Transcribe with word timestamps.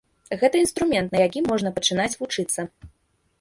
Гэта 0.43 0.57
інструмент, 0.61 1.13
на 1.15 1.21
якім 1.27 1.45
можна 1.51 1.73
пачынаць 1.77 2.09
вучыцца. 2.23 2.67